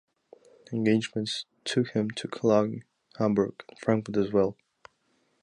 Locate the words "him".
1.89-2.09